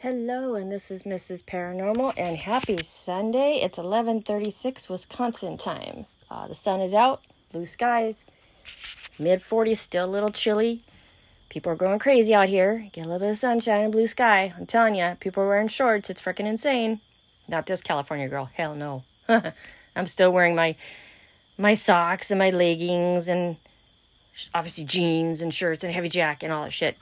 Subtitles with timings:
[0.00, 1.42] Hello, and this is Mrs.
[1.42, 3.60] Paranormal, and happy Sunday.
[3.62, 6.04] It's 11:36 Wisconsin time.
[6.30, 8.26] Uh, the sun is out, blue skies,
[9.18, 10.82] mid 40s, still a little chilly.
[11.48, 12.86] People are going crazy out here.
[12.92, 14.52] Get a little bit of sunshine and blue sky.
[14.58, 16.10] I'm telling you, people are wearing shorts.
[16.10, 17.00] It's freaking insane.
[17.48, 18.50] Not this California girl.
[18.52, 19.02] Hell no.
[19.96, 20.76] I'm still wearing my
[21.56, 23.56] my socks and my leggings and
[24.54, 26.98] obviously jeans and shirts and heavy jacket and all that shit.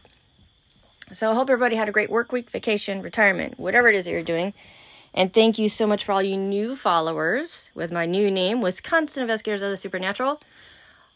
[1.13, 4.11] So I hope everybody had a great work week, vacation, retirement, whatever it is that
[4.11, 4.55] you're doing.
[5.13, 9.23] And thank you so much for all you new followers with my new name, Wisconsin
[9.23, 10.41] Investigators of the Supernatural.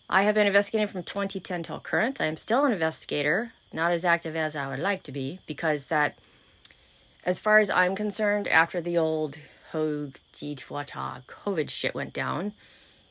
[0.09, 2.20] I have been investigating from 2010 till current.
[2.20, 5.87] I am still an investigator, not as active as I would like to be, because
[5.87, 6.16] that,
[7.25, 9.36] as far as I'm concerned, after the old
[9.73, 12.52] COVID shit went down,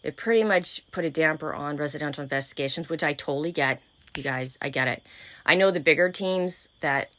[0.04, 3.82] it pretty much put a damper on residential investigations, which I totally get.
[4.18, 5.04] You guys, I get it.
[5.46, 7.10] I know the bigger teams that,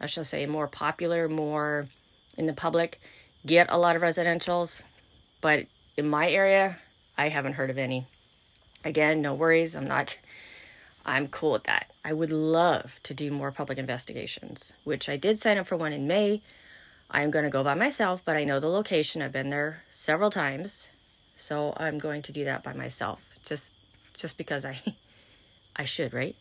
[0.00, 1.86] I shall say, more popular, more
[2.36, 2.98] in the public,
[3.46, 4.82] get a lot of residentials,
[5.40, 6.78] but in my area,
[7.16, 8.06] I haven't heard of any.
[8.84, 9.76] Again, no worries.
[9.76, 10.18] I'm not,
[11.04, 11.92] I'm cool with that.
[12.04, 15.92] I would love to do more public investigations, which I did sign up for one
[15.92, 16.42] in May.
[17.08, 19.22] I'm going to go by myself, but I know the location.
[19.22, 20.88] I've been there several times.
[21.36, 23.72] So I'm going to do that by myself just
[24.16, 24.80] just because I
[25.76, 26.34] I should, right?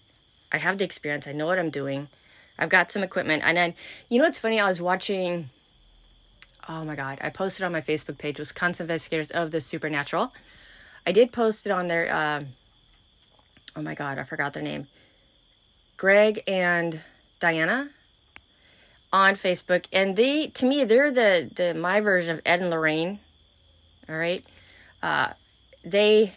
[0.52, 1.28] I have the experience.
[1.28, 2.08] I know what I'm doing.
[2.58, 3.44] I've got some equipment.
[3.46, 3.74] And then,
[4.10, 4.60] you know what's funny?
[4.60, 5.50] I was watching,
[6.70, 10.32] oh my God, I posted on my Facebook page, Wisconsin Investigators of the Supernatural.
[11.06, 12.44] I did post it on their, uh,
[13.76, 14.88] oh my God, I forgot their name.
[15.98, 17.02] Greg and
[17.40, 17.90] Diana
[19.12, 19.86] on Facebook.
[19.92, 23.20] And they, to me, they're the, the my version of Ed and Lorraine.
[24.08, 24.44] All right.
[25.04, 25.34] Uh,
[25.84, 26.34] they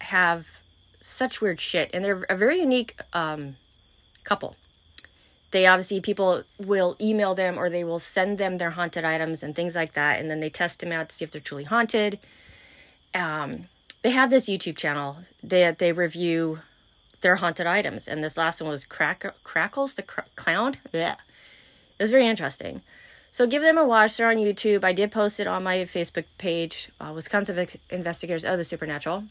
[0.00, 0.46] have
[1.04, 3.56] such weird shit, and they're a very unique um,
[4.24, 4.56] couple.
[5.50, 9.54] They obviously people will email them or they will send them their haunted items and
[9.54, 12.18] things like that, and then they test them out to see if they're truly haunted.
[13.14, 13.68] Um,
[14.02, 15.18] they have this YouTube channel.
[15.42, 16.60] They they review
[17.20, 20.76] their haunted items, and this last one was Crack Crackles the cr- clown.
[20.92, 21.16] Yeah,
[21.98, 22.80] it was very interesting.
[23.30, 24.16] So give them a watch.
[24.16, 24.84] They're on YouTube.
[24.84, 29.24] I did post it on my Facebook page, uh, Wisconsin Investigators of the Supernatural.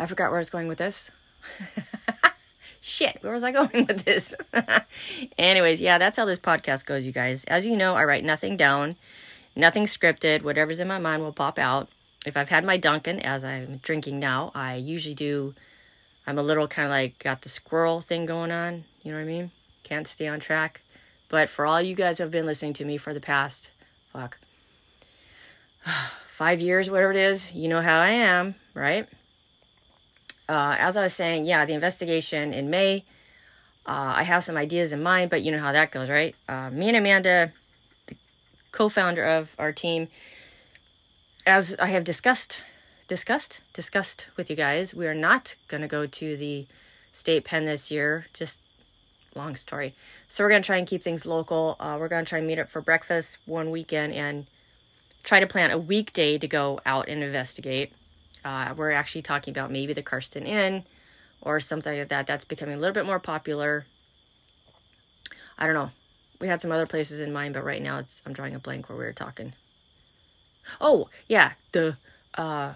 [0.00, 1.10] I forgot where I was going with this.
[2.80, 4.34] Shit, where was I going with this?
[5.38, 7.44] Anyways, yeah, that's how this podcast goes, you guys.
[7.44, 8.96] As you know, I write nothing down,
[9.54, 10.42] nothing scripted.
[10.42, 11.90] Whatever's in my mind will pop out.
[12.24, 15.54] If I've had my Dunkin', as I'm drinking now, I usually do.
[16.26, 18.84] I'm a little kind of like got the squirrel thing going on.
[19.02, 19.50] You know what I mean?
[19.84, 20.80] Can't stay on track.
[21.28, 23.70] But for all you guys who have been listening to me for the past,
[24.14, 24.38] fuck,
[26.26, 29.06] five years, whatever it is, you know how I am, right?
[30.50, 33.04] Uh, as I was saying, yeah, the investigation in May.
[33.86, 36.34] Uh, I have some ideas in mind, but you know how that goes, right?
[36.48, 37.52] Uh, me and Amanda,
[38.08, 38.16] the
[38.72, 40.08] co-founder of our team,
[41.46, 42.62] as I have discussed,
[43.06, 46.66] discussed, discussed with you guys, we are not going to go to the
[47.12, 48.26] state pen this year.
[48.34, 48.58] Just
[49.36, 49.94] long story.
[50.28, 51.76] So we're going to try and keep things local.
[51.78, 54.46] Uh, we're going to try and meet up for breakfast one weekend and
[55.22, 57.92] try to plan a weekday to go out and investigate.
[58.44, 60.84] Uh, we're actually talking about maybe the Karsten Inn
[61.42, 62.26] or something like that.
[62.26, 63.84] That's becoming a little bit more popular.
[65.58, 65.90] I don't know.
[66.40, 68.88] We had some other places in mind, but right now it's I'm drawing a blank
[68.88, 69.52] where we were talking.
[70.80, 71.96] Oh yeah, the
[72.34, 72.74] uh,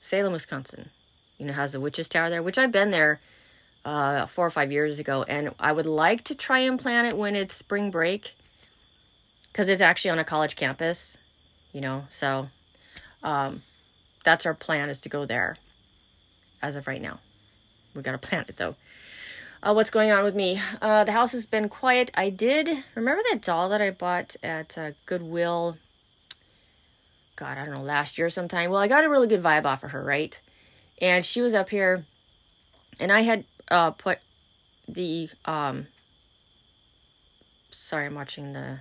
[0.00, 0.90] Salem, Wisconsin.
[1.38, 3.20] You know, has the Witches Tower there, which I've been there
[3.84, 7.16] uh, four or five years ago, and I would like to try and plan it
[7.16, 8.34] when it's spring break
[9.50, 11.16] because it's actually on a college campus.
[11.72, 12.48] You know, so
[13.22, 13.62] um,
[14.24, 15.56] that's our plan is to go there
[16.62, 17.18] as of right now.
[17.94, 18.76] We got to plan it though.
[19.62, 20.60] Uh, what's going on with me?
[20.80, 22.10] Uh, the house has been quiet.
[22.14, 25.76] I did remember that doll that I bought at uh, Goodwill.
[27.36, 28.70] God, I don't know, last year or sometime.
[28.70, 30.38] Well, I got a really good vibe off of her, right?
[31.00, 32.04] And she was up here,
[32.98, 34.18] and I had uh, put
[34.88, 35.86] the um.
[37.70, 38.80] Sorry, I'm watching the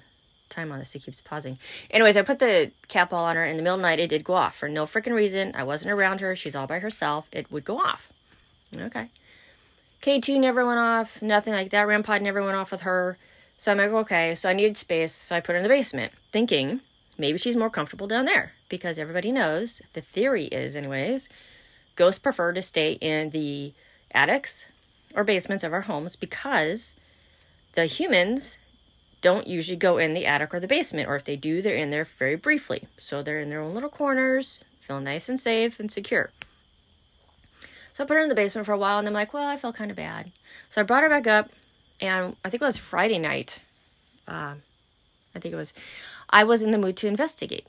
[0.52, 0.94] time on this.
[0.94, 1.58] It keeps pausing.
[1.90, 4.00] Anyways, I put the cat ball on her in the middle of the night.
[4.00, 5.54] It did go off for no freaking reason.
[5.56, 6.36] I wasn't around her.
[6.36, 7.28] She's all by herself.
[7.32, 8.14] It would go off.
[8.78, 9.08] Okay.
[10.02, 11.22] K2 never went off.
[11.22, 11.88] Nothing like that.
[11.88, 13.18] REM pod never went off with her.
[13.58, 14.36] So I'm like, okay.
[14.36, 15.14] So I needed space.
[15.14, 16.82] So I put her in the basement, thinking
[17.18, 21.30] maybe she's more comfortable down there because everybody knows the theory is, anyways,
[21.96, 23.74] ghosts prefer to stay in the
[24.14, 24.66] attics
[25.16, 26.96] or basements of our homes because
[27.74, 28.58] the humans
[29.22, 31.92] don't usually go in the attic or the basement, or if they do, they're in
[31.92, 32.88] there very briefly.
[32.98, 36.32] So they're in their own little corners, feel nice and safe and secure.
[37.94, 39.58] So I put her in the basement for a while, and I'm like, well, I
[39.58, 40.32] felt kind of bad.
[40.70, 41.52] So I brought her back up,
[42.00, 43.60] and I think it was Friday night.
[44.28, 44.56] uh,
[45.36, 45.74] I think it was,
[46.30, 47.66] I was in the mood to investigate.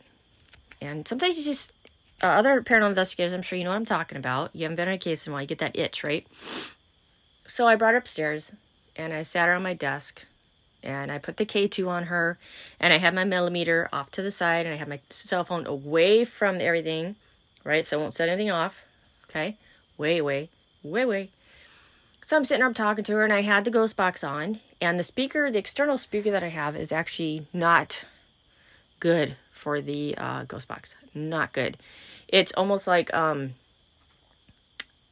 [0.81, 1.73] And sometimes you just,
[2.23, 4.55] uh, other paranormal investigators, I'm sure you know what I'm talking about.
[4.55, 6.27] You haven't been in a case in a while, you get that itch, right?
[7.47, 8.53] So I brought her upstairs
[8.97, 10.25] and I sat her on my desk
[10.83, 12.39] and I put the K2 on her
[12.81, 15.45] and I had my Mel meter off to the side and I had my cell
[15.45, 17.17] phone away from everything,
[17.65, 17.85] right?
[17.85, 18.85] So I won't set anything off,
[19.29, 19.57] okay?
[19.99, 20.49] Way, way,
[20.83, 21.31] way, way.
[22.25, 24.99] So I'm sitting up talking to her and I had the ghost box on and
[24.99, 28.05] the speaker, the external speaker that I have is actually not
[29.01, 30.95] good for the uh, ghost box.
[31.15, 31.77] Not good.
[32.29, 33.51] It's almost like um,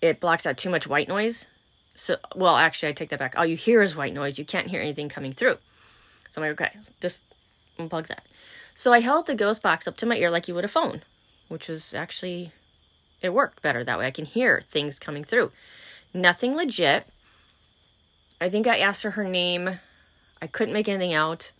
[0.01, 1.47] it blocks out too much white noise
[1.95, 3.37] so, well, actually, I take that back.
[3.37, 4.39] All you hear is white noise.
[4.39, 5.57] You can't hear anything coming through.
[6.31, 7.25] So I'm like, okay, just
[7.79, 8.25] unplug that.
[8.75, 11.03] So I held the ghost box up to my ear like you would a phone,
[11.49, 12.53] which was actually,
[13.21, 14.07] it worked better that way.
[14.07, 15.53] I can hear things coming through.
[16.15, 17.07] Nothing legit.
[18.41, 19.81] I think I asked her her name.
[20.41, 21.53] I couldn't make anything out.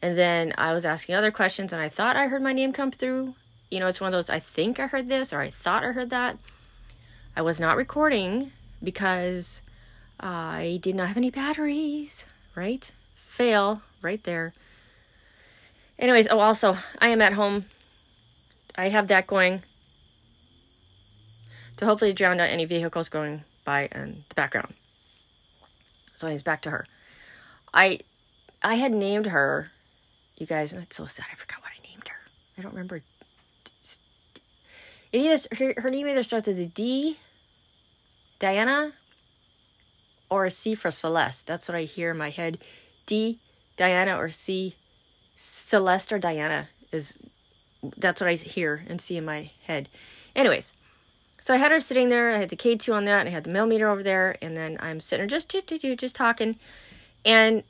[0.00, 2.90] And then I was asking other questions and I thought I heard my name come
[2.90, 3.34] through.
[3.70, 5.92] You know, it's one of those I think I heard this or I thought I
[5.92, 6.38] heard that.
[7.36, 8.52] I was not recording
[8.84, 9.62] because
[10.20, 12.90] I did not have any batteries, right?
[13.14, 14.52] Fail right there.
[15.98, 17.66] Anyways, oh, also, I am at home.
[18.76, 19.62] I have that going
[21.76, 24.74] to hopefully drown out any vehicles going by in the background.
[26.16, 26.86] So he's back to her.
[27.72, 28.00] I
[28.62, 29.70] I had named her,
[30.38, 31.26] you guys, oh, it's so sad.
[31.30, 32.16] I forgot what I named her.
[32.56, 33.02] I don't remember.
[35.12, 37.18] It is her, her name either starts with a D,
[38.44, 38.92] Diana,
[40.28, 41.46] or a C for Celeste.
[41.46, 42.58] That's what I hear in my head.
[43.06, 43.38] D,
[43.78, 44.74] Diana, or C,
[45.34, 47.14] Celeste or Diana is
[47.96, 49.88] that's what I hear and see in my head.
[50.36, 50.74] Anyways,
[51.40, 52.32] so I had her sitting there.
[52.32, 54.54] I had the K2 on that, and I had the Mel meter over there, and
[54.54, 55.48] then I'm sitting there just
[55.98, 56.56] just talking.
[57.24, 57.62] And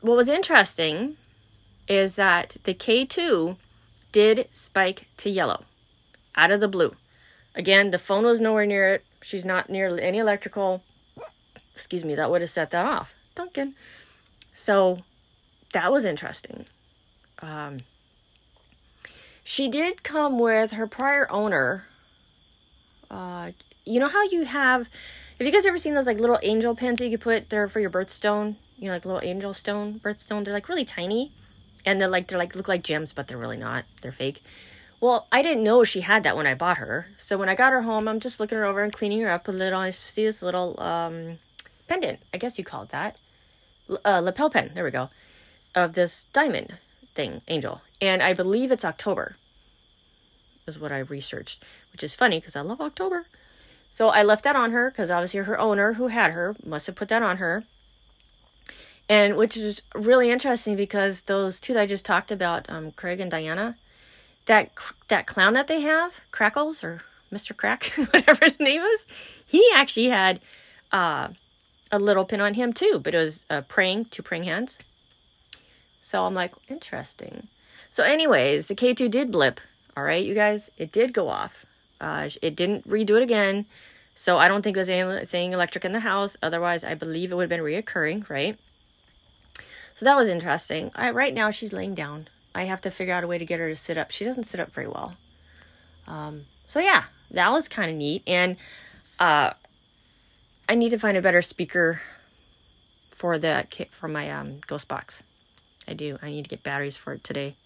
[0.00, 1.16] what was interesting
[1.86, 3.56] is that the K2
[4.10, 5.62] did spike to yellow
[6.34, 6.96] out of the blue.
[7.56, 9.04] Again, the phone was nowhere near it.
[9.22, 10.82] She's not near any electrical
[11.76, 13.14] excuse me, that would have set that off.
[13.34, 13.74] Duncan.
[14.54, 15.00] So
[15.74, 16.64] that was interesting.
[17.42, 17.80] Um,
[19.44, 21.84] she did come with her prior owner.
[23.10, 23.52] Uh,
[23.84, 24.88] you know how you have,
[25.38, 27.68] have you guys ever seen those like little angel pins that you could put there
[27.68, 28.56] for your birthstone?
[28.78, 30.44] You know, like little angel stone, birthstone.
[30.44, 31.30] They're like really tiny,
[31.84, 33.84] and they're like they're like look like gems, but they're really not.
[34.00, 34.42] They're fake.
[35.00, 37.08] Well, I didn't know she had that when I bought her.
[37.18, 39.46] So when I got her home, I'm just looking her over and cleaning her up
[39.46, 39.80] a little.
[39.80, 41.38] I see this little um,
[41.86, 43.16] pendant, I guess you call it that,
[44.04, 45.10] uh, lapel pin, there we go,
[45.74, 46.78] of this diamond
[47.14, 47.82] thing, angel.
[48.00, 49.36] And I believe it's October,
[50.66, 53.26] is what I researched, which is funny because I love October.
[53.92, 56.96] So I left that on her because obviously her owner who had her must have
[56.96, 57.64] put that on her.
[59.08, 63.20] And which is really interesting because those two that I just talked about, um, Craig
[63.20, 63.76] and Diana,
[64.46, 64.70] that
[65.08, 67.02] that clown that they have, Crackles or
[67.32, 67.56] Mr.
[67.56, 69.06] Crack, whatever his name is,
[69.46, 70.40] he actually had
[70.92, 71.28] uh,
[71.92, 74.78] a little pin on him too, but it was uh, praying, two praying hands.
[76.00, 77.48] So I'm like, interesting.
[77.90, 79.60] So, anyways, the K2 did blip.
[79.96, 81.64] All right, you guys, it did go off.
[82.00, 83.64] Uh, it didn't redo it again.
[84.14, 86.36] So I don't think there's anything electric in the house.
[86.42, 88.58] Otherwise, I believe it would have been reoccurring, right?
[89.94, 90.90] So that was interesting.
[90.96, 92.28] Right now, she's laying down.
[92.56, 94.10] I have to figure out a way to get her to sit up.
[94.10, 95.14] She doesn't sit up very well.
[96.08, 98.22] Um, so yeah, that was kind of neat.
[98.26, 98.56] And
[99.20, 99.50] uh,
[100.66, 102.00] I need to find a better speaker
[103.10, 105.22] for the kit for my um, ghost box.
[105.86, 106.18] I do.
[106.22, 107.56] I need to get batteries for it today.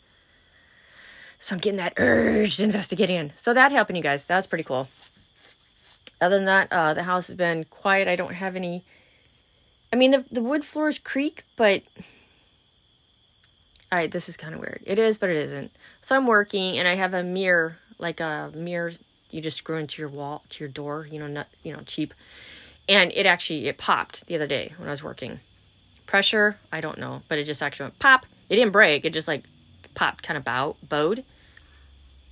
[1.39, 3.33] So I'm getting that urge investigating in.
[3.37, 4.27] So that happened, you guys.
[4.27, 4.89] That's pretty cool.
[6.21, 8.09] Other than that, uh, the house has been quiet.
[8.09, 8.83] I don't have any.
[9.93, 11.83] I mean, the the wood floors creak, but
[13.99, 14.83] right, this is kind of weird.
[14.87, 15.73] It is, but it isn't.
[16.01, 18.93] So I'm working, and I have a mirror, like a mirror
[19.31, 21.07] you just screw into your wall, to your door.
[21.11, 22.15] You know, not you know cheap
[22.91, 25.39] and it actually it popped the other day when I was working.
[26.07, 28.27] Pressure, I don't know, but it just actually went pop.
[28.49, 29.05] It didn't break.
[29.05, 29.45] It just like
[29.95, 31.23] popped, kind of bow bowed.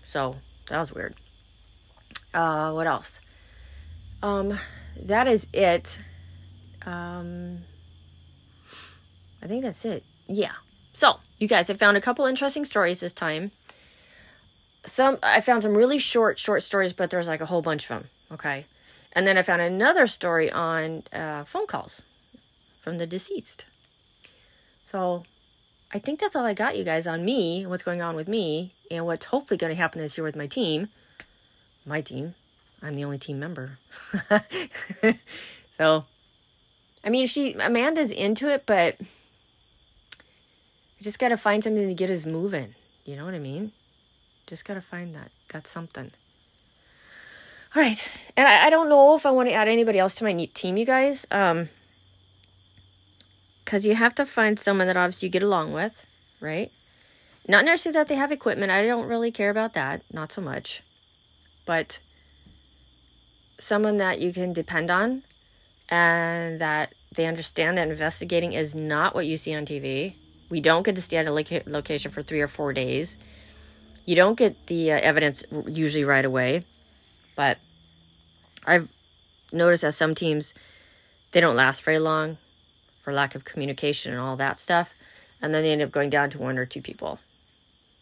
[0.02, 0.34] So
[0.68, 1.14] that was weird.
[2.34, 3.20] Uh, what else?
[4.20, 4.58] Um,
[5.04, 5.96] that is it.
[6.84, 7.58] Um,
[9.40, 10.02] I think that's it.
[10.26, 10.54] Yeah.
[10.92, 13.52] So you guys, I found a couple interesting stories this time.
[14.84, 17.88] Some I found some really short, short stories, but there's like a whole bunch of
[17.88, 18.04] them.
[18.32, 18.64] Okay.
[19.12, 22.02] And then I found another story on uh, phone calls
[22.80, 23.64] from the deceased.
[24.84, 25.24] So
[25.92, 28.72] I think that's all I got, you guys, on me, what's going on with me,
[28.90, 30.88] and what's hopefully going to happen this year with my team.
[31.86, 32.34] My team.
[32.82, 33.78] I'm the only team member.
[35.76, 36.04] so,
[37.04, 38.96] I mean, she, Amanda's into it, but
[40.98, 42.74] You just got to find something to get us moving.
[43.04, 43.72] You know what I mean?
[44.46, 45.30] Just got to find that.
[45.52, 46.10] That's something.
[47.74, 48.08] All right.
[48.36, 50.54] And I, I don't know if I want to add anybody else to my neat
[50.54, 51.26] team, you guys.
[51.30, 51.68] Um,
[53.64, 56.06] because you have to find someone that obviously you get along with,
[56.40, 56.72] right?
[57.46, 58.72] Not necessarily that they have equipment.
[58.72, 60.02] I don't really care about that.
[60.10, 60.82] Not so much.
[61.66, 61.98] But
[63.58, 65.22] someone that you can depend on
[65.90, 70.14] and that they understand that investigating is not what you see on TV.
[70.50, 73.18] We don't get to stay at a location for three or four days.
[74.06, 76.64] You don't get the uh, evidence usually right away.
[77.36, 77.58] But
[78.66, 78.90] I've
[79.52, 80.54] noticed that some teams,
[81.32, 82.38] they don't last very long
[83.02, 84.94] for lack of communication and all that stuff.
[85.40, 87.20] And then they end up going down to one or two people.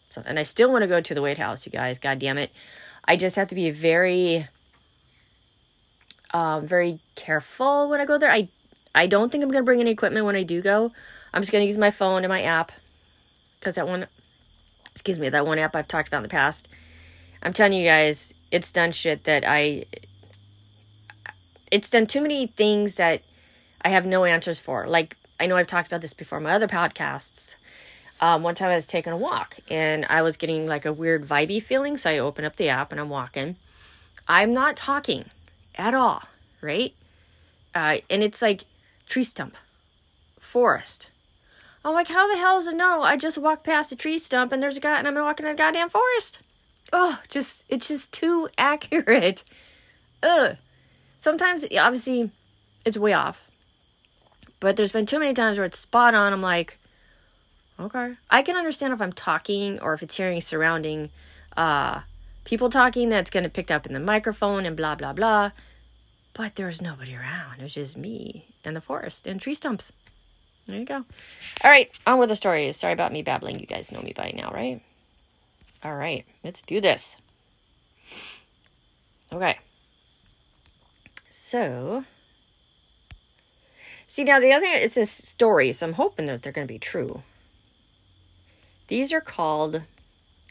[0.09, 1.99] So, and I still want to go to the White House, you guys.
[1.99, 2.51] God damn it.
[3.05, 4.47] I just have to be very,
[6.33, 8.31] um, very careful when I go there.
[8.31, 8.47] I,
[8.95, 10.93] I don't think I'm going to bring any equipment when I do go.
[11.37, 12.71] I'm just going to use my phone and my app.
[13.59, 14.07] Because that one,
[14.89, 16.67] excuse me, that one app I've talked about in the past.
[17.43, 19.85] I'm telling you guys, it's done shit that I,
[21.71, 23.21] it's done too many things that
[23.83, 24.87] I have no answers for.
[24.87, 27.55] Like, I know I've talked about this before, my other podcasts.
[28.19, 31.27] Um, one time I was taking a walk and I was getting like a weird
[31.27, 31.97] vibey feeling.
[31.97, 33.57] So I open up the app and I'm walking.
[34.27, 35.25] I'm not talking
[35.75, 36.23] at all,
[36.61, 36.95] right?
[37.75, 38.63] Uh, and it's like
[39.05, 39.55] tree stump,
[40.39, 41.11] forest.
[41.85, 43.01] I'm like, how the hell is it no?
[43.01, 45.53] I just walked past a tree stump and there's a guy and I'm walking in
[45.53, 46.39] a goddamn forest.
[46.91, 49.43] Oh, just, it's just too accurate.
[50.23, 50.57] Ugh.
[51.17, 52.31] Sometimes, obviously,
[52.85, 53.49] it's way off.
[54.59, 56.33] But there's been too many times where it's spot on.
[56.33, 56.77] I'm like,
[57.79, 58.15] okay.
[58.29, 61.09] I can understand if I'm talking or if it's hearing surrounding
[61.55, 62.01] uh,
[62.43, 65.51] people talking that's going to pick up in the microphone and blah, blah, blah.
[66.33, 67.59] But there's nobody around.
[67.59, 69.91] It was just me and the forest and tree stumps.
[70.67, 70.95] There you go.
[71.63, 72.75] All right, on with the stories.
[72.75, 73.59] Sorry about me babbling.
[73.59, 74.81] You guys know me by now, right?
[75.83, 77.15] All right, let's do this.
[79.31, 79.57] Okay.
[81.29, 82.03] So,
[84.09, 86.73] See, now the other thing, it's a story, so I'm hoping that they're going to
[86.73, 87.23] be true.
[88.87, 89.81] These are called,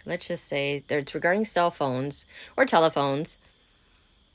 [0.05, 3.39] let's just say, it's regarding cell phones or telephones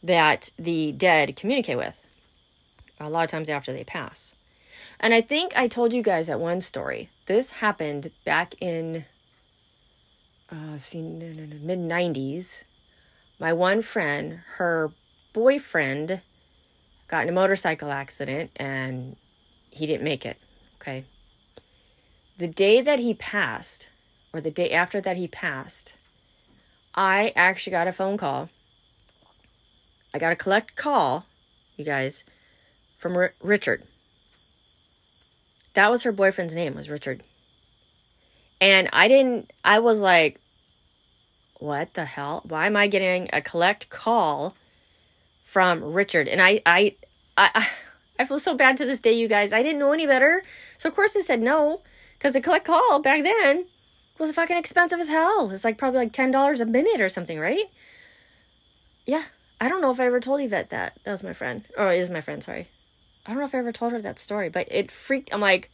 [0.02, 2.04] that the dead communicate with
[3.00, 4.34] a lot of times after they pass.
[5.04, 7.10] And I think I told you guys that one story.
[7.26, 9.06] This happened back in
[10.52, 12.64] uh, mid 90s.
[13.40, 14.92] My one friend, her
[15.34, 16.22] boyfriend
[17.08, 19.16] got in a motorcycle accident and
[19.72, 20.38] he didn't make it.
[20.80, 21.04] Okay.
[22.38, 23.90] The day that he passed,
[24.32, 25.96] or the day after that he passed,
[26.94, 28.50] I actually got a phone call.
[30.14, 31.26] I got a collect call,
[31.76, 32.24] you guys,
[33.00, 33.84] from R- Richard.
[35.74, 37.24] That was her boyfriend's name, was Richard.
[38.60, 40.40] And I didn't, I was like,
[41.60, 42.44] what the hell?
[42.48, 44.56] Why am I getting a collect call
[45.52, 46.30] from Richard.
[46.30, 46.96] And I, I,
[47.38, 47.68] I,
[48.20, 49.52] I feel so bad to this day, you guys.
[49.52, 50.44] I didn't know any better.
[50.78, 51.82] So, of course, I said no.
[52.18, 53.66] Because a collect call back then
[54.18, 55.52] was fucking expensive as hell.
[55.52, 57.66] It's like probably like $10 a minute or something, right?
[59.06, 59.24] Yeah.
[59.60, 60.98] I don't know if I ever told Yvette that.
[61.04, 61.66] That was my friend.
[61.78, 62.68] Oh, or is my friend, sorry.
[63.26, 65.34] I don't know if I ever told her that story, but it freaked.
[65.34, 65.70] I'm like,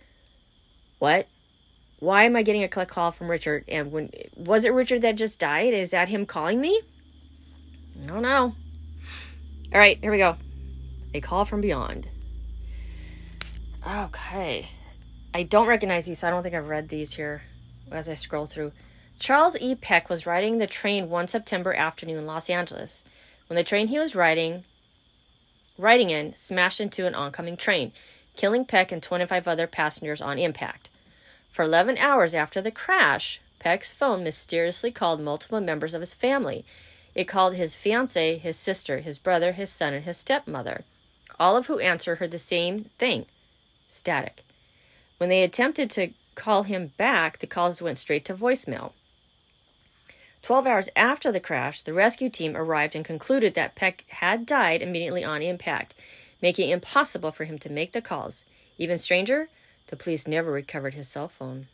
[0.99, 1.27] what?
[1.99, 3.63] Why am I getting a call from Richard?
[3.67, 5.73] And when was it Richard that just died?
[5.73, 6.81] Is that him calling me?
[8.03, 8.53] I don't know.
[9.73, 10.35] All right, here we go.
[11.13, 12.07] A call from beyond.
[13.87, 14.69] Okay.
[15.33, 17.41] I don't recognize these, so I don't think I've read these here
[17.91, 18.73] as I scroll through.
[19.19, 19.73] Charles E.
[19.75, 23.03] Peck was riding the train one September afternoon in Los Angeles
[23.47, 24.63] when the train he was riding
[25.77, 27.91] riding in smashed into an oncoming train,
[28.35, 30.89] killing Peck and 25 other passengers on impact.
[31.51, 36.63] For 11 hours after the crash, Peck's phone mysteriously called multiple members of his family,
[37.15, 40.83] it called his fiancee, his sister, his brother, his son, and his stepmother,
[41.39, 43.25] all of who answered her the same thing
[43.87, 44.43] static.
[45.17, 48.93] When they attempted to call him back, the calls went straight to voicemail.
[50.47, 54.81] Twelve hours after the crash, the rescue team arrived and concluded that Peck had died
[54.81, 55.93] immediately on impact,
[56.41, 58.45] making it impossible for him to make the calls.
[58.77, 59.49] Even stranger,
[59.89, 61.65] the police never recovered his cell phone.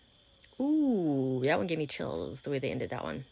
[0.59, 3.25] Ooh, that one gave me chills the way they ended that one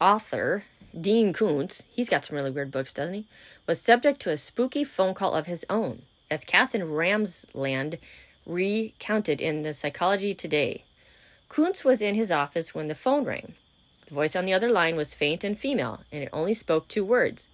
[0.00, 0.64] author,
[1.00, 3.26] Dean Koontz, he's got some really weird books, doesn't he?
[3.68, 8.00] Was subject to a spooky phone call of his own, as Katherine Ramsland
[8.44, 10.82] recounted in the Psychology Today.
[11.50, 13.54] Koontz was in his office when the phone rang.
[14.06, 17.04] The voice on the other line was faint and female, and it only spoke two
[17.04, 17.48] words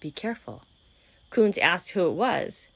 [0.00, 0.62] Be careful.
[1.28, 2.68] Koontz asked who it was.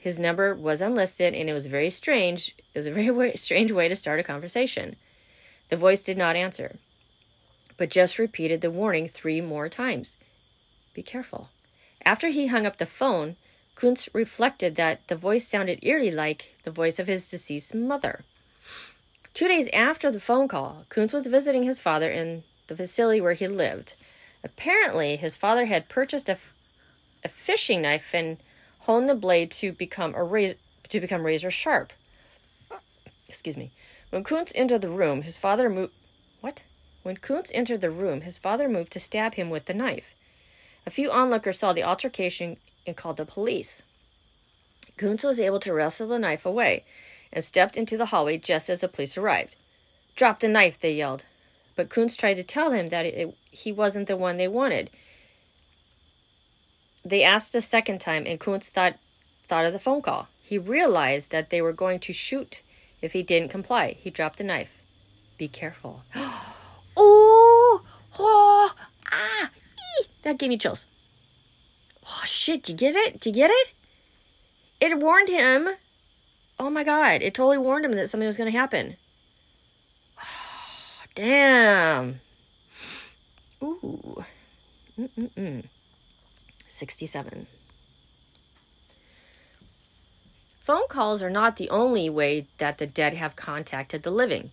[0.00, 2.56] His number was unlisted, and it was very strange.
[2.74, 4.96] It was a very way, strange way to start a conversation.
[5.68, 6.74] The voice did not answer,
[7.78, 10.16] but just repeated the warning three more times.
[10.92, 11.50] Be careful.
[12.04, 13.36] After he hung up the phone,
[13.76, 18.24] Koontz reflected that the voice sounded eerily like the voice of his deceased mother.
[19.34, 23.32] Two days after the phone call, Koontz was visiting his father in the facility where
[23.32, 23.94] he lived.
[24.44, 26.38] Apparently, his father had purchased a,
[27.24, 28.38] a fishing knife and
[28.82, 30.54] honed the blade to become a razor,
[30.88, 31.92] to become razor sharp.
[33.28, 33.72] Excuse me.
[34.10, 35.92] When Koontz entered the room, his father moved.
[36.40, 36.62] What?
[37.02, 40.14] When Koontz entered the room, his father moved to stab him with the knife.
[40.86, 43.82] A few onlookers saw the altercation and called the police.
[44.96, 46.84] Koontz was able to wrestle the knife away
[47.34, 49.56] and stepped into the hallway just as the police arrived.
[50.16, 51.24] Drop the knife, they yelled.
[51.76, 54.88] But Koontz tried to tell him that it, he wasn't the one they wanted.
[57.04, 58.94] They asked a second time, and Koontz thought,
[59.46, 60.28] thought of the phone call.
[60.42, 62.62] He realized that they were going to shoot
[63.02, 63.96] if he didn't comply.
[63.98, 64.80] He dropped the knife.
[65.36, 66.04] Be careful.
[66.96, 67.82] oh,
[68.18, 68.72] oh,
[69.12, 69.50] ah,
[70.00, 70.04] ee.
[70.22, 70.86] that gave me chills.
[72.06, 72.62] Oh shit!
[72.62, 73.20] Do you get it?
[73.20, 73.72] Do you get it?
[74.80, 75.70] It warned him
[76.58, 78.96] oh my god, it totally warned him that something was going to happen.
[80.18, 82.20] Oh, damn.
[83.62, 84.24] Ooh.
[84.98, 85.64] Mm-mm-mm.
[86.68, 87.46] 67.
[90.62, 94.50] Phone calls are not the only way that the dead have contacted the living.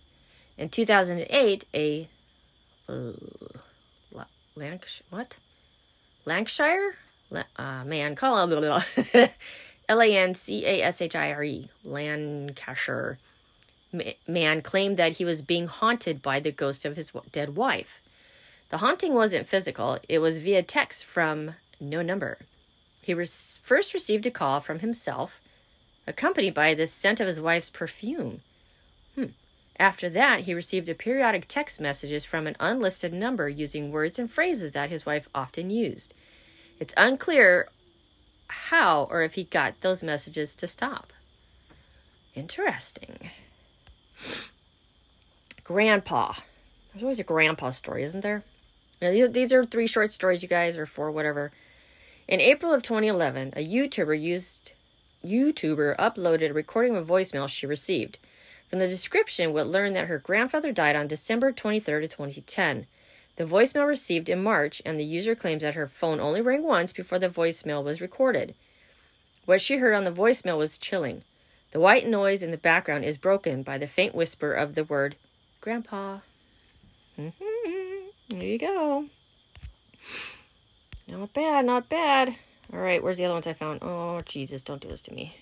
[0.58, 2.08] In 2008, a
[2.88, 3.12] uh,
[4.54, 5.36] Lancashire, what?
[6.24, 6.96] Lancashire?
[7.56, 8.82] Uh, man, call him.
[9.92, 13.18] L A N C A S H I R E, Lancashire,
[14.26, 18.00] man claimed that he was being haunted by the ghost of his dead wife.
[18.70, 22.38] The haunting wasn't physical, it was via text from no number.
[23.02, 25.42] He first received a call from himself,
[26.06, 28.40] accompanied by the scent of his wife's perfume.
[29.14, 29.32] Hmm.
[29.78, 34.30] After that, he received a periodic text messages from an unlisted number using words and
[34.30, 36.14] phrases that his wife often used.
[36.80, 37.68] It's unclear
[38.52, 41.12] how or if he got those messages to stop.
[42.34, 43.30] Interesting.
[45.64, 46.34] Grandpa.
[46.92, 48.42] There's always a grandpa story, isn't there?
[49.00, 51.50] Now, these, these are three short stories, you guys, or four, whatever.
[52.28, 54.72] In April of 2011, a YouTuber used
[55.24, 58.18] YouTuber uploaded a recording of a voicemail she received.
[58.68, 62.86] From the description, we'll learn that her grandfather died on December 23rd of 2010.
[63.36, 66.92] The voicemail received in March, and the user claims that her phone only rang once
[66.92, 68.54] before the voicemail was recorded.
[69.46, 71.22] What she heard on the voicemail was chilling.
[71.72, 75.16] The white noise in the background is broken by the faint whisper of the word
[75.60, 76.18] Grandpa.
[77.18, 78.38] Mm-hmm.
[78.38, 79.06] There you go.
[81.08, 82.36] Not bad, not bad.
[82.72, 83.80] All right, where's the other ones I found?
[83.82, 85.36] Oh, Jesus, don't do this to me.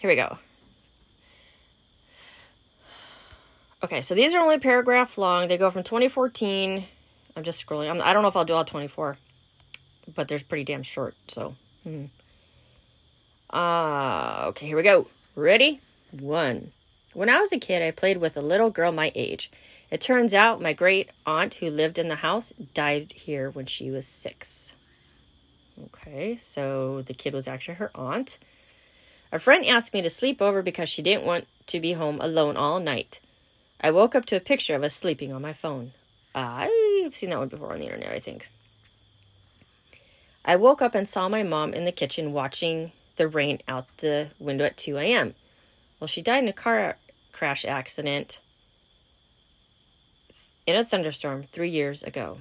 [0.00, 0.38] Here we go.
[3.84, 5.48] Okay, so these are only paragraph long.
[5.48, 6.84] They go from 2014.
[7.36, 7.90] I'm just scrolling.
[7.90, 9.16] I'm, I do not know if I'll do all 24,
[10.14, 11.16] but they're pretty damn short.
[11.26, 12.04] So, hmm.
[13.50, 15.08] uh, okay, here we go.
[15.34, 15.80] Ready?
[16.12, 16.70] One.
[17.12, 19.50] When I was a kid, I played with a little girl my age.
[19.90, 23.90] It turns out my great aunt who lived in the house died here when she
[23.90, 24.74] was six.
[25.86, 28.38] Okay, so the kid was actually her aunt.
[29.32, 32.56] A friend asked me to sleep over because she didn't want to be home alone
[32.56, 33.20] all night.
[33.82, 35.90] I woke up to a picture of us sleeping on my phone.
[36.34, 38.48] I've seen that one before on the internet, I think.
[40.44, 44.28] I woke up and saw my mom in the kitchen watching the rain out the
[44.38, 45.34] window at 2 a.m.
[46.00, 46.96] Well, she died in a car
[47.32, 48.40] crash accident
[50.66, 52.38] in a thunderstorm three years ago.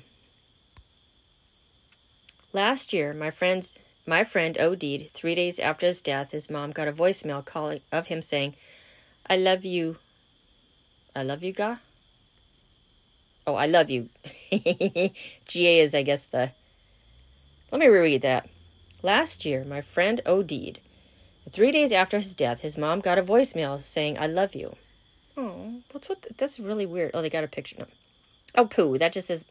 [2.53, 5.09] Last year, my friend's my friend OD'd.
[5.11, 8.55] Three days after his death, his mom got a voicemail calling of him saying,
[9.29, 9.97] "I love you,
[11.15, 11.77] I love you, Ga.
[13.45, 14.09] Oh, I love you.
[15.47, 16.51] GA is, I guess, the.
[17.71, 18.47] Let me reread that.
[19.03, 20.79] Last year, my friend OD'd.
[21.49, 24.75] Three days after his death, his mom got a voicemail saying, I love you.
[25.35, 26.25] Oh, what's what?
[26.37, 27.11] That's really weird.
[27.13, 27.77] Oh, they got a picture.
[27.79, 27.85] No.
[28.55, 28.97] Oh, poo.
[28.97, 29.47] That just says.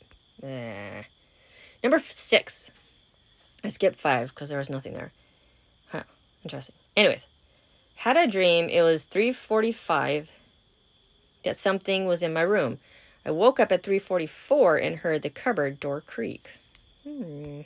[1.83, 2.71] Number six.
[3.65, 5.11] I skipped five because there was nothing there.
[5.91, 6.05] Huh.
[6.45, 6.77] Interesting.
[6.97, 7.27] Anyways,
[7.97, 8.69] had a dream.
[8.69, 10.31] It was 345
[11.43, 12.79] that something was in my room.
[13.25, 16.51] I woke up at 3:44 and heard the cupboard door creak.
[17.05, 17.63] Hmm.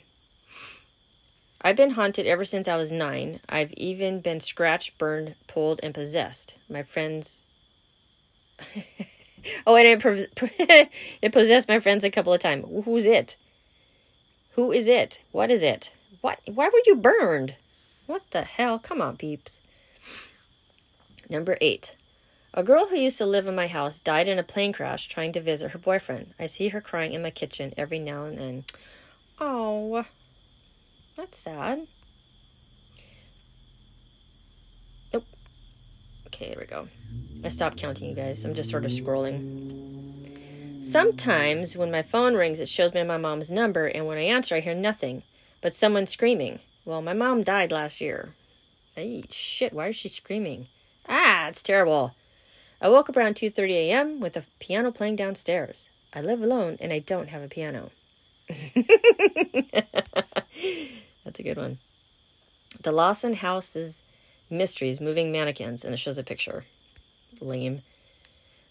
[1.61, 3.39] I've been haunted ever since I was 9.
[3.49, 6.53] I've even been scratched, burned, pulled and possessed.
[6.69, 7.43] My friends
[9.67, 10.89] Oh, and it,
[11.21, 12.65] it possessed my friends a couple of times.
[12.85, 13.35] Who's it?
[14.51, 15.19] Who is it?
[15.31, 15.91] What is it?
[16.21, 16.39] What?
[16.45, 17.55] Why were you burned?
[18.07, 18.79] What the hell?
[18.79, 19.59] Come on, peeps.
[21.29, 21.95] Number eight.
[22.57, 25.33] A girl who used to live in my house died in a plane crash trying
[25.33, 26.33] to visit her boyfriend.
[26.39, 28.63] I see her crying in my kitchen every now and then.
[29.41, 30.05] Oh,
[31.17, 31.85] that's sad.
[35.13, 35.25] Nope.
[36.27, 36.87] Okay, there we go.
[37.43, 38.45] I stopped counting, you guys.
[38.45, 40.85] I'm just sort of scrolling.
[40.85, 44.55] Sometimes when my phone rings, it shows me my mom's number, and when I answer,
[44.55, 45.23] I hear nothing
[45.61, 46.59] but someone screaming.
[46.85, 48.29] Well, my mom died last year.
[48.95, 50.67] Hey, shit, why is she screaming?
[51.09, 52.15] Ah, it's terrible.
[52.85, 54.19] I woke up around 2:30 a.m.
[54.19, 55.89] with a piano playing downstairs.
[56.13, 57.89] I live alone and I don't have a piano.
[61.25, 61.79] That's a good one.
[62.83, 64.03] The Lawson House's
[64.51, 66.65] Mysteries Moving Mannequins, and it shows a picture.
[67.41, 67.81] Lame.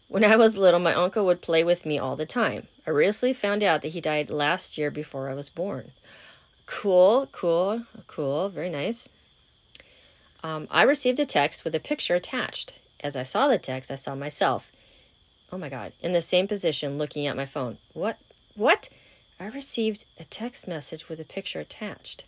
[0.07, 2.69] When I was little, my uncle would play with me all the time.
[2.87, 5.91] I recently found out that he died last year before I was born.
[6.67, 9.11] Cool, cool, cool, very nice.
[10.45, 12.75] Um, I received a text with a picture attached.
[13.05, 14.73] As I saw the text, I saw myself.
[15.53, 17.77] Oh my God, in the same position looking at my phone.
[17.93, 18.19] What?
[18.57, 18.89] What?
[19.39, 22.25] I received a text message with a picture attached.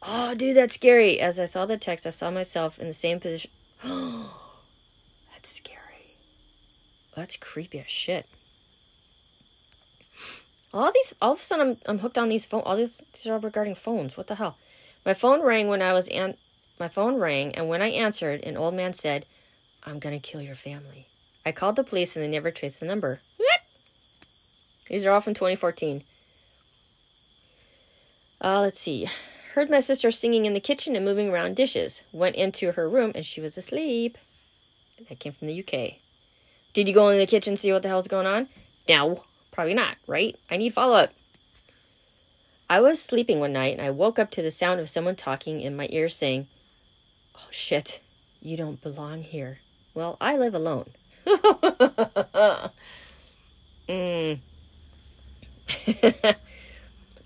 [0.00, 1.18] Oh, dude, that's scary.
[1.18, 3.50] As I saw the text, I saw myself in the same position.
[3.84, 4.40] Oh,
[5.32, 6.14] that's scary.
[7.16, 8.26] That's creepy as shit.
[10.72, 12.62] All these, all of a sudden, I'm, I'm hooked on these phone.
[12.64, 14.16] All these, these are regarding phones.
[14.16, 14.56] What the hell?
[15.04, 16.36] My phone rang when I was an,
[16.78, 19.26] my phone rang, and when I answered, an old man said,
[19.84, 21.06] "I'm gonna kill your family."
[21.44, 23.20] I called the police, and they never traced the number.
[23.36, 23.60] What?
[24.88, 26.02] These are all from 2014.
[28.42, 29.08] Uh, let's see.
[29.54, 32.02] Heard my sister singing in the kitchen and moving around dishes.
[32.12, 34.16] Went into her room, and she was asleep.
[35.08, 35.98] That came from the UK.
[36.72, 38.48] Did you go in the kitchen see what the hell's going on?
[38.88, 39.24] No.
[39.50, 40.36] Probably not, right?
[40.50, 41.12] I need follow up.
[42.68, 45.60] I was sleeping one night and I woke up to the sound of someone talking
[45.60, 46.46] in my ear saying,
[47.34, 48.00] Oh shit,
[48.40, 49.58] you don't belong here.
[49.94, 50.90] Well, I live alone.
[53.88, 54.38] mm.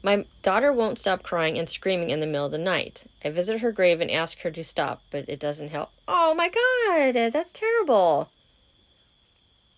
[0.03, 3.05] my daughter won't stop crying and screaming in the middle of the night.
[3.25, 5.91] I visit her grave and ask her to stop, but it doesn't help.
[6.09, 8.31] Oh my god, that's terrible.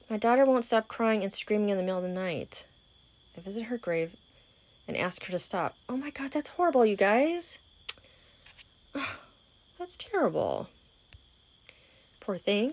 [0.09, 2.67] My daughter won't stop crying and screaming in the middle of the night.
[3.37, 4.15] I visit her grave
[4.87, 5.75] and ask her to stop.
[5.89, 7.59] Oh my god, that's horrible, you guys.
[9.79, 10.69] that's terrible.
[12.27, 12.73] Poor thing.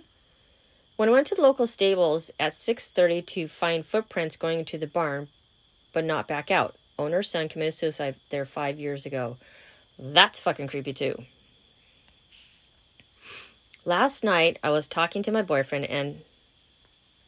[0.98, 4.88] When I went to the local stables at 6:30 to find footprints going to the
[4.88, 5.28] barn
[5.94, 6.76] but not back out.
[6.98, 9.38] Owner's son committed suicide there 5 years ago.
[10.00, 11.26] That's fucking creepy too.
[13.86, 16.24] Last night I was talking to my boyfriend and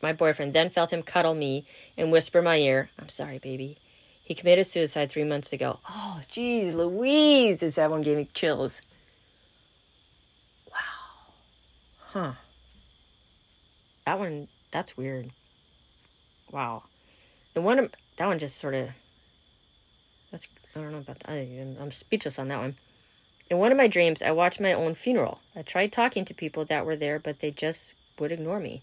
[0.02, 3.78] my boyfriend then felt him cuddle me and whisper in my ear, I'm sorry, baby.
[4.24, 5.80] He committed suicide three months ago.
[5.88, 8.82] Oh, geez, Louise, is that one gave me chills.
[10.72, 10.78] Wow.
[12.16, 12.32] Huh.
[14.06, 15.32] That one, that's weird.
[16.50, 16.84] Wow.
[17.54, 18.88] The one, that one just sort of,
[20.32, 21.32] that's, I don't know about that.
[21.32, 22.76] I, I'm speechless on that one.
[23.50, 25.40] In one of my dreams, I watched my own funeral.
[25.58, 28.82] I tried talking to people that were there, but they just would ignore me.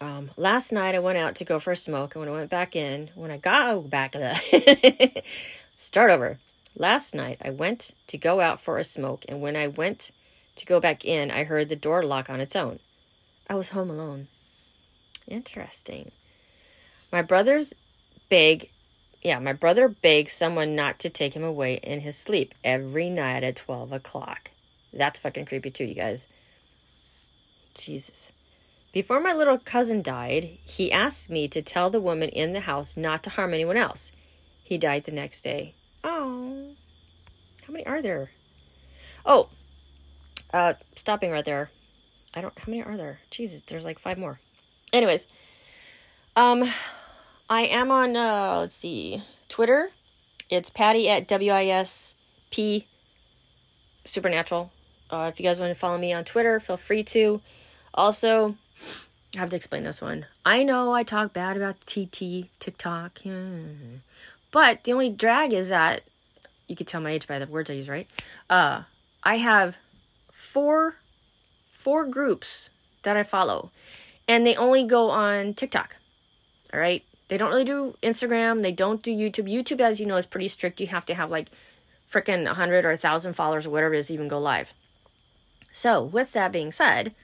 [0.00, 2.48] Um, last night I went out to go for a smoke, and when I went
[2.48, 4.14] back in, when I got back,
[5.76, 6.38] start over.
[6.76, 10.10] Last night I went to go out for a smoke, and when I went
[10.56, 12.78] to go back in, I heard the door lock on its own.
[13.48, 14.28] I was home alone.
[15.26, 16.12] Interesting.
[17.12, 17.74] My brother's
[18.28, 18.70] beg,
[19.22, 23.42] yeah, my brother begs someone not to take him away in his sleep every night
[23.42, 24.50] at 12 o'clock.
[24.92, 26.26] That's fucking creepy too, you guys.
[27.74, 28.32] Jesus.
[28.92, 32.96] Before my little cousin died, he asked me to tell the woman in the house
[32.96, 34.12] not to harm anyone else.
[34.64, 35.74] He died the next day.
[36.02, 36.49] Oh,
[37.70, 38.30] how many are there?
[39.24, 39.48] Oh,
[40.52, 41.70] uh, stopping right there.
[42.34, 42.58] I don't.
[42.58, 43.20] How many are there?
[43.30, 44.40] Jesus, there's like five more.
[44.92, 45.28] Anyways,
[46.34, 46.64] um,
[47.48, 48.16] I am on.
[48.16, 49.90] Uh, let's see, Twitter.
[50.50, 52.16] It's Patty at W I S
[52.50, 52.86] P
[54.04, 54.72] Supernatural.
[55.08, 57.40] Uh, if you guys want to follow me on Twitter, feel free to.
[57.94, 58.56] Also,
[59.36, 60.26] I have to explain this one.
[60.44, 63.20] I know I talk bad about TT, TikTok,
[64.50, 66.00] but the only drag is that
[66.70, 68.06] you could tell my age by the words I use, right?
[68.48, 68.84] Uh,
[69.24, 69.76] I have
[70.32, 70.96] four
[71.72, 72.70] four groups
[73.02, 73.70] that I follow,
[74.28, 75.96] and they only go on TikTok.
[76.72, 78.62] All right, they don't really do Instagram.
[78.62, 79.52] They don't do YouTube.
[79.52, 80.80] YouTube, as you know, is pretty strict.
[80.80, 81.48] You have to have like
[82.10, 84.72] freaking a 100 or a 1,000 followers or whatever it is to even go live.
[85.72, 87.14] So, with that being said,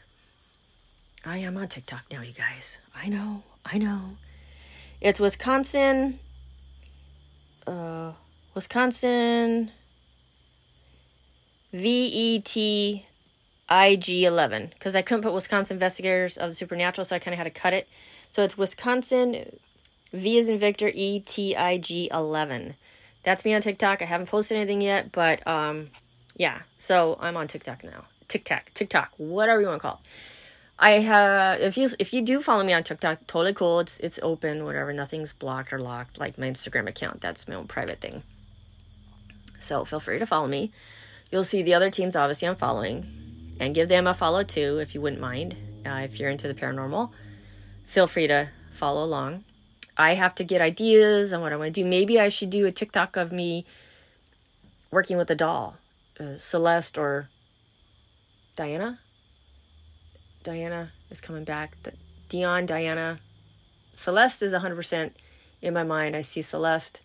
[1.24, 2.78] I am on TikTok now, you guys.
[2.94, 4.16] I know, I know.
[5.00, 6.20] It's Wisconsin.
[7.66, 8.12] Uh,
[8.56, 9.70] Wisconsin
[11.74, 12.56] VET
[13.68, 17.44] IG11 because I couldn't put Wisconsin Investigators of the Supernatural, so I kind of had
[17.44, 17.86] to cut it.
[18.30, 19.44] So it's Wisconsin
[20.10, 22.76] V is in Victor E T I G 11.
[23.24, 24.00] That's me on TikTok.
[24.00, 25.88] I haven't posted anything yet, but um,
[26.34, 26.60] yeah.
[26.78, 28.04] So I'm on TikTok now.
[28.26, 30.08] TikTok, TikTok, whatever you want to call it.
[30.78, 33.80] I have if you if you do follow me on TikTok, totally cool.
[33.80, 34.94] It's it's open, whatever.
[34.94, 37.20] Nothing's blocked or locked like my Instagram account.
[37.20, 38.22] That's my own private thing.
[39.58, 40.72] So feel free to follow me.
[41.30, 43.04] You'll see the other teams obviously I'm following,
[43.58, 45.56] and give them a follow too if you wouldn't mind.
[45.84, 47.10] Uh, if you're into the paranormal,
[47.84, 49.44] feel free to follow along.
[49.96, 51.88] I have to get ideas on what I want to do.
[51.88, 53.64] Maybe I should do a TikTok of me
[54.90, 55.76] working with a doll,
[56.20, 57.28] uh, Celeste or
[58.56, 58.98] Diana.
[60.42, 61.72] Diana is coming back.
[62.28, 63.18] Dion, Diana.
[63.94, 65.12] Celeste is 100%
[65.62, 66.14] in my mind.
[66.14, 67.00] I see Celeste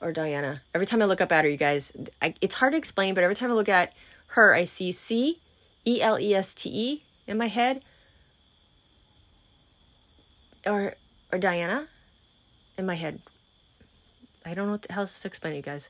[0.00, 0.62] or Diana.
[0.74, 3.24] Every time I look up at her, you guys, I, it's hard to explain, but
[3.24, 3.92] every time I look at
[4.28, 5.38] her, I see C
[5.86, 7.82] E L E S T E in my head.
[10.66, 10.94] Or
[11.32, 11.86] or Diana
[12.78, 13.20] in my head.
[14.44, 15.88] I don't know the hell to explain to you guys.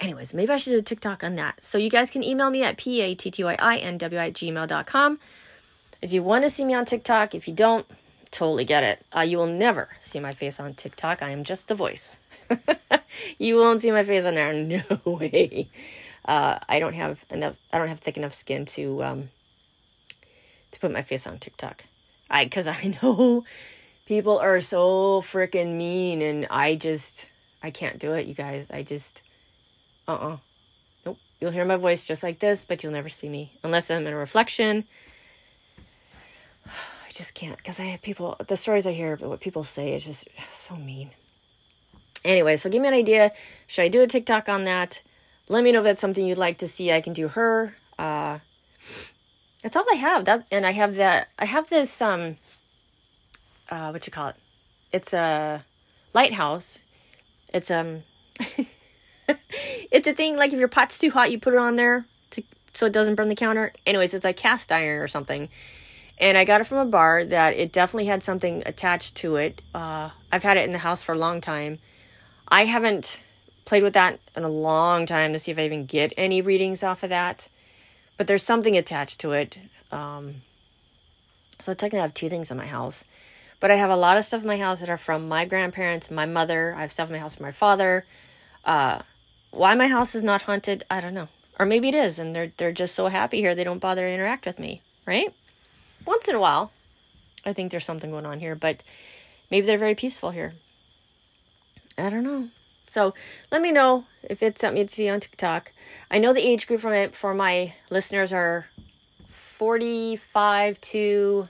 [0.00, 1.64] Anyways, maybe I should do a TikTok on that.
[1.64, 5.18] So you guys can email me at p-a-t-t-y-i-n-w at gmail.com.
[6.02, 7.86] If you want to see me on TikTok, if you don't,
[8.34, 9.00] totally get it.
[9.16, 11.22] Uh, you will never see my face on TikTok.
[11.22, 12.18] I am just the voice.
[13.38, 14.52] you won't see my face on there.
[15.04, 15.68] No way.
[16.24, 17.56] Uh, I don't have enough.
[17.72, 19.28] I don't have thick enough skin to um,
[20.72, 21.84] to put my face on TikTok.
[22.28, 23.44] I because I know
[24.06, 27.28] people are so freaking mean and I just
[27.62, 28.70] I can't do it, you guys.
[28.70, 29.22] I just
[30.08, 30.38] uh-uh.
[31.06, 31.18] Nope.
[31.40, 34.12] You'll hear my voice just like this, but you'll never see me unless I'm in
[34.12, 34.84] a reflection.
[37.14, 40.04] Just can't because I have people the stories I hear but what people say is
[40.04, 41.10] just so mean.
[42.24, 43.30] Anyway, so give me an idea.
[43.66, 45.02] Should I do a TikTok on that?
[45.48, 46.90] Let me know if that's something you'd like to see.
[46.90, 47.76] I can do her.
[47.98, 48.38] Uh
[49.62, 50.24] that's all I have.
[50.24, 52.36] That and I have that I have this um
[53.70, 54.36] uh, what you call it?
[54.92, 55.64] It's a
[56.12, 56.78] lighthouse.
[57.52, 58.02] It's um,
[59.90, 62.42] it's a thing like if your pot's too hot, you put it on there to
[62.72, 63.72] so it doesn't burn the counter.
[63.86, 65.48] Anyways, it's like cast iron or something.
[66.18, 69.60] And I got it from a bar that it definitely had something attached to it.
[69.74, 71.78] Uh, I've had it in the house for a long time.
[72.48, 73.22] I haven't
[73.64, 76.82] played with that in a long time to see if I even get any readings
[76.82, 77.48] off of that.
[78.16, 79.58] But there's something attached to it.
[79.90, 80.36] Um,
[81.58, 83.04] so I have two things in my house.
[83.60, 86.10] But I have a lot of stuff in my house that are from my grandparents,
[86.10, 86.74] my mother.
[86.76, 88.04] I have stuff in my house from my father.
[88.64, 89.00] Uh,
[89.50, 91.28] why my house is not haunted, I don't know.
[91.58, 94.12] Or maybe it is, and they're they're just so happy here they don't bother to
[94.12, 95.32] interact with me, right?
[96.06, 96.72] Once in a while,
[97.46, 98.82] I think there's something going on here, but
[99.50, 100.52] maybe they're very peaceful here.
[101.96, 102.48] I don't know.
[102.88, 103.14] So
[103.50, 105.72] let me know if it's something you'd see on TikTok.
[106.10, 108.66] I know the age group for my for my listeners are
[109.30, 111.48] 45 to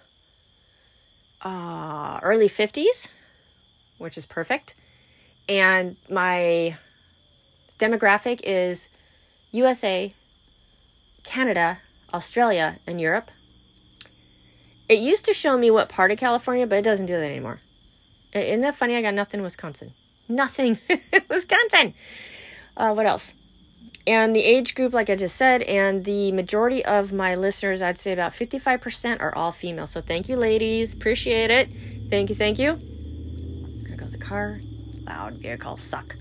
[1.42, 3.08] uh, early 50s,
[3.98, 4.74] which is perfect.
[5.48, 6.76] And my
[7.78, 8.88] demographic is
[9.52, 10.14] USA,
[11.22, 11.78] Canada,
[12.12, 13.30] Australia, and Europe.
[14.88, 17.60] It used to show me what part of California, but it doesn't do that anymore.
[18.34, 18.96] Isn't that funny?
[18.96, 19.92] I got nothing in Wisconsin.
[20.28, 20.78] Nothing
[21.30, 21.94] Wisconsin.
[22.76, 23.34] Uh, what else?
[24.06, 27.98] And the age group, like I just said, and the majority of my listeners, I'd
[27.98, 29.86] say about 55% are all female.
[29.86, 30.92] So thank you, ladies.
[30.92, 31.68] Appreciate it.
[32.10, 32.78] Thank you, thank you.
[33.88, 34.60] There goes a car.
[35.06, 35.78] Loud vehicle.
[35.78, 36.16] Suck.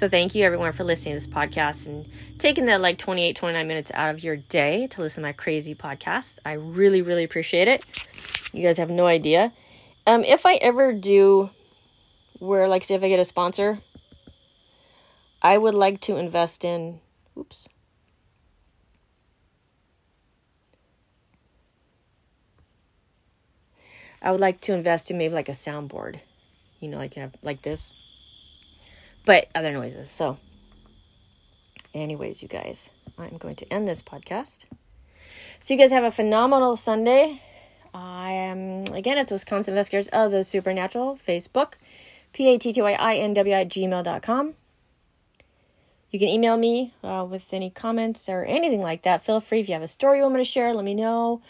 [0.00, 2.08] So thank you, everyone, for listening to this podcast and
[2.38, 5.74] taking that like 28, 29 minutes out of your day to listen to my crazy
[5.74, 6.38] podcast.
[6.42, 7.84] I really, really appreciate it.
[8.54, 9.52] You guys have no idea.
[10.06, 11.50] Um, if I ever do
[12.38, 13.76] where, like, say, if I get a sponsor,
[15.42, 17.00] I would like to invest in
[17.36, 17.68] Oops.
[24.22, 26.20] I would like to invest in maybe like a soundboard,
[26.80, 28.09] you know, like you have like this,
[29.24, 30.10] but other noises.
[30.10, 30.38] So,
[31.94, 34.64] anyways, you guys, I'm going to end this podcast.
[35.58, 37.42] So, you guys have a phenomenal Sunday.
[37.92, 39.18] I am again.
[39.18, 41.74] It's Wisconsin Investigators of the Supernatural Facebook,
[42.32, 44.54] p a t t y i n w i gmail.com.
[46.10, 49.22] You can email me uh, with any comments or anything like that.
[49.22, 51.40] Feel free if you have a story you want me to share, let me know.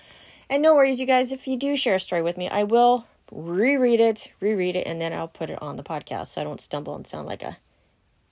[0.51, 3.07] And no worries, you guys, if you do share a story with me, I will
[3.31, 6.61] reread it, reread it, and then I'll put it on the podcast so I don't
[6.61, 7.59] stumble and sound like a,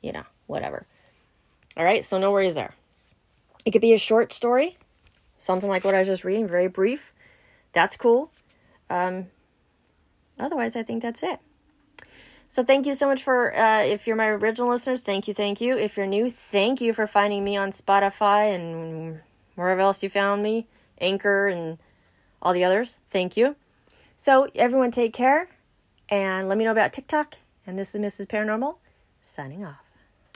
[0.02, 0.87] you know, whatever.
[1.76, 2.74] All right, so no worries there.
[3.64, 4.76] It could be a short story,
[5.37, 7.12] something like what I was just reading, very brief.
[7.72, 8.32] That's cool.
[8.90, 9.26] Um,
[10.38, 11.40] otherwise, I think that's it.
[12.48, 15.61] So thank you so much for uh, if you're my original listeners, thank you, thank
[15.61, 15.76] you.
[15.76, 19.20] If you're new, thank you for finding me on Spotify and
[19.54, 20.66] wherever else you found me,
[20.98, 21.78] Anchor and
[22.40, 22.98] all the others.
[23.11, 23.56] Thank you.
[24.20, 25.48] So, everyone, take care
[26.09, 27.37] and let me know about TikTok.
[27.64, 28.26] And this is Mrs.
[28.26, 28.78] Paranormal
[29.22, 29.88] signing off.